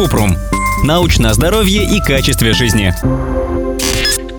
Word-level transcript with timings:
Купрум. 0.00 0.34
Научное 0.82 1.34
здоровье 1.34 1.84
и 1.84 2.00
качестве 2.00 2.54
жизни. 2.54 2.94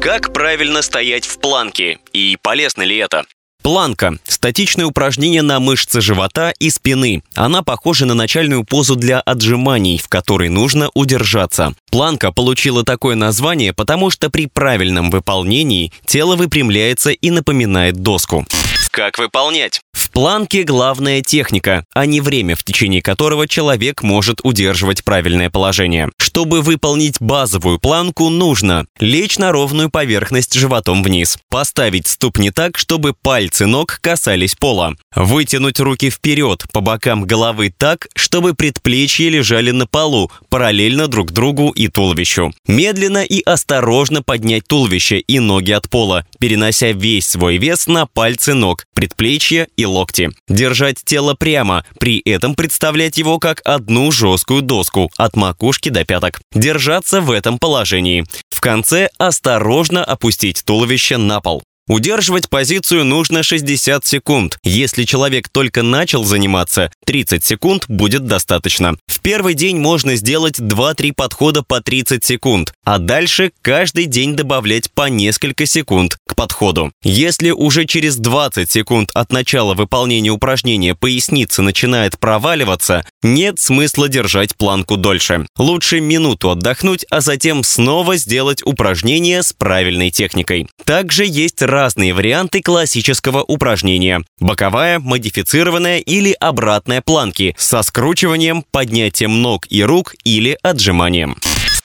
Как 0.02 0.34
правильно 0.34 0.82
стоять 0.82 1.28
в 1.28 1.38
планке 1.38 2.00
и 2.14 2.36
полезно 2.42 2.82
ли 2.82 2.98
это? 2.98 3.26
Планка– 3.62 4.18
статичное 4.28 4.88
упражнение 4.88 5.44
на 5.44 5.60
мышцы 5.60 6.02
живота 6.02 6.52
и 6.58 6.72
спины. 6.72 7.22
Она 7.36 7.62
похожа 7.62 8.08
на 8.08 8.16
начальную 8.16 8.64
позу 8.64 8.96
для 8.96 9.20
отжиманий, 9.20 10.00
в 10.00 10.10
которой 10.10 10.50
нужно 10.50 10.90
удержаться. 10.96 11.76
Планка 11.92 12.32
получила 12.32 12.84
такое 12.84 13.14
название, 13.14 13.72
потому 13.72 14.10
что 14.10 14.32
при 14.32 14.48
правильном 14.48 15.12
выполнении 15.12 15.94
тело 16.08 16.36
выпрямляется 16.36 17.12
и 17.12 17.30
напоминает 17.30 17.98
доску. 17.98 18.48
Как 18.90 19.20
выполнять? 19.20 19.80
Планке 20.14 20.64
главная 20.64 21.22
техника, 21.22 21.86
а 21.94 22.06
не 22.06 22.20
время, 22.20 22.58
в 22.58 22.64
течение 22.66 23.02
которого 23.02 23.48
человек 23.48 24.04
может 24.04 24.42
удерживать 24.44 25.06
правильное 25.06 25.50
положение. 25.50 26.10
Чтобы 26.18 26.62
выполнить 26.62 27.22
базовую 27.22 27.80
планку, 27.80 28.28
нужно 28.30 28.86
лечь 29.00 29.38
на 29.38 29.54
ровную 29.54 29.90
поверхность 29.90 30.54
животом 30.54 31.02
вниз, 31.02 31.38
поставить 31.50 32.08
ступни 32.08 32.52
так, 32.52 32.78
чтобы 32.78 33.14
пальцы 33.14 33.68
ног 33.68 34.00
касались 34.02 34.56
пола, 34.56 34.96
вытянуть 35.16 35.80
руки 35.80 36.10
вперед 36.10 36.66
по 36.74 36.82
бокам 36.82 37.24
головы 37.24 37.74
так, 37.78 38.08
чтобы 38.14 38.54
предплечья 38.54 39.30
лежали 39.30 39.72
на 39.72 39.88
полу, 39.88 40.30
параллельно 40.50 41.08
друг 41.08 41.32
другу 41.32 41.70
и 41.70 41.88
туловищу. 41.88 42.54
Медленно 42.68 43.24
и 43.24 43.42
осторожно 43.44 44.22
поднять 44.22 44.68
туловище 44.68 45.20
и 45.20 45.40
ноги 45.40 45.72
от 45.72 45.90
пола, 45.90 46.26
перенося 46.38 46.92
весь 46.92 47.28
свой 47.28 47.58
вес 47.58 47.88
на 47.88 48.06
пальцы 48.06 48.54
ног, 48.54 48.86
предплечья 48.94 49.68
и 49.78 49.86
локти. 50.02 50.32
Держать 50.48 50.98
тело 51.06 51.36
прямо, 51.36 51.86
при 52.00 52.20
этом 52.20 52.56
представлять 52.56 53.18
его 53.18 53.38
как 53.38 53.62
одну 53.64 54.12
жесткую 54.12 54.64
доску 54.64 55.12
от 55.18 55.36
макушки 55.36 55.90
до 55.90 56.04
пяток. 56.06 56.42
Держаться 56.54 57.22
в 57.22 57.30
этом 57.30 57.60
положении. 57.60 58.26
В 58.50 58.62
конце 58.62 59.10
осторожно 59.18 60.04
опустить 60.04 60.64
туловище 60.66 61.18
на 61.18 61.40
пол. 61.40 61.64
Удерживать 61.92 62.48
позицию 62.48 63.04
нужно 63.04 63.44
60 63.44 64.06
секунд. 64.06 64.58
Если 64.64 65.04
человек 65.04 65.50
только 65.50 65.84
начал 65.84 66.24
заниматься, 66.24 66.90
30 67.06 67.44
секунд 67.44 67.84
будет 67.90 68.26
достаточно. 68.28 68.96
В 69.08 69.20
первый 69.20 69.56
день 69.56 69.78
можно 69.78 70.16
сделать 70.16 70.58
2-3 70.58 71.12
подхода 71.12 71.64
по 71.64 71.82
30 71.82 72.24
секунд, 72.24 72.74
а 72.86 72.98
дальше 72.98 73.52
каждый 73.62 74.06
день 74.06 74.38
добавлять 74.38 74.90
по 74.90 75.10
несколько 75.10 75.66
секунд 75.66 76.18
к 76.26 76.34
подходу. 76.34 76.94
Если 77.04 77.52
уже 77.52 77.84
через 77.84 78.16
20 78.16 78.72
секунд 78.72 79.12
от 79.14 79.34
начала 79.34 79.74
выполнения 79.74 80.30
упражнения 80.30 80.96
поясница 80.96 81.62
начинает 81.62 82.18
проваливаться, 82.18 83.04
нет 83.22 83.60
смысла 83.60 84.08
держать 84.08 84.56
планку 84.56 84.96
дольше. 84.96 85.46
Лучше 85.58 86.00
минуту 86.00 86.52
отдохнуть, 86.52 87.06
а 87.10 87.20
затем 87.20 87.66
снова 87.66 88.16
сделать 88.16 88.66
упражнение 88.66 89.44
с 89.44 89.52
правильной 89.52 90.10
техникой. 90.10 90.70
Также 90.86 91.26
есть 91.26 91.62
разные 91.62 91.81
варианты 92.14 92.62
классического 92.62 93.44
упражнения. 93.44 94.24
Боковая, 94.40 95.00
модифицированная 95.00 96.00
или 96.00 96.36
обратная 96.40 97.02
планки 97.02 97.56
со 97.58 97.82
скручиванием, 97.82 98.64
поднятием 98.72 99.42
ног 99.42 99.66
и 99.70 99.84
рук 99.84 100.16
или 100.24 100.58
отжиманием. 100.62 101.38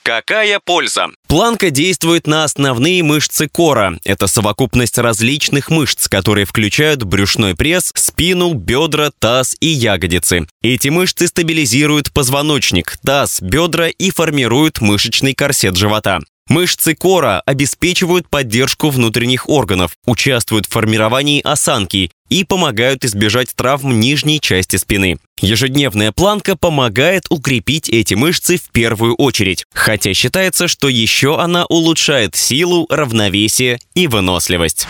Какая 0.07 0.61
польза? 0.63 1.07
Планка 1.27 1.69
действует 1.69 2.27
на 2.27 2.45
основные 2.45 3.03
мышцы 3.03 3.49
кора. 3.49 3.95
Это 4.05 4.27
совокупность 4.27 4.97
различных 4.97 5.69
мышц, 5.69 6.07
которые 6.07 6.45
включают 6.45 7.03
брюшной 7.03 7.55
пресс, 7.55 7.91
спину, 7.93 8.53
бедра, 8.53 9.11
таз 9.19 9.57
и 9.59 9.67
ягодицы. 9.67 10.47
Эти 10.61 10.87
мышцы 10.87 11.27
стабилизируют 11.27 12.13
позвоночник, 12.13 12.95
таз, 13.03 13.41
бедра 13.41 13.89
и 13.89 14.09
формируют 14.09 14.79
мышечный 14.79 15.33
корсет 15.33 15.75
живота. 15.75 16.21
Мышцы 16.49 16.95
кора 16.95 17.41
обеспечивают 17.45 18.29
поддержку 18.29 18.89
внутренних 18.89 19.49
органов, 19.49 19.91
участвуют 20.05 20.65
в 20.65 20.69
формировании 20.69 21.41
осанки 21.41 22.11
и 22.29 22.43
помогают 22.43 23.05
избежать 23.05 23.49
травм 23.55 23.99
нижней 23.99 24.39
части 24.39 24.75
спины. 24.75 25.17
Ежедневная 25.39 26.11
планка 26.11 26.55
помогает 26.55 27.27
укрепить 27.29 27.89
эти 27.89 28.15
мышцы 28.15 28.57
в 28.57 28.71
первую 28.71 29.13
очередь, 29.15 29.65
хотя 29.71 30.13
считается, 30.13 30.67
что 30.67 30.89
еще 30.89 31.39
она 31.39 31.65
улучшает 31.65 32.35
силу, 32.35 32.87
равновесие 32.89 33.79
и 33.93 34.07
выносливость. 34.07 34.87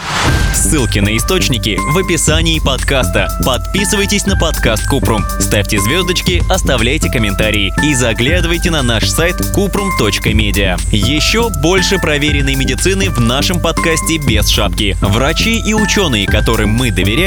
Ссылки 0.54 1.00
на 1.00 1.16
источники 1.18 1.78
в 1.78 1.98
описании 1.98 2.60
подкаста. 2.60 3.30
Подписывайтесь 3.46 4.26
на 4.26 4.38
подкаст 4.38 4.88
Купрум, 4.88 5.24
ставьте 5.40 5.80
звездочки, 5.80 6.42
оставляйте 6.50 7.12
комментарии 7.12 7.72
и 7.84 7.94
заглядывайте 7.94 8.72
на 8.72 8.82
наш 8.82 9.08
сайт 9.10 9.36
kuprum.media. 9.56 10.80
Еще 10.92 11.50
больше 11.62 12.00
проверенной 12.00 12.56
медицины 12.56 13.10
в 13.10 13.20
нашем 13.20 13.62
подкасте 13.62 14.18
без 14.18 14.48
шапки. 14.48 14.98
Врачи 15.02 15.60
и 15.60 15.74
ученые, 15.74 16.26
которым 16.26 16.70
мы 16.70 16.90
доверяем, 16.90 17.27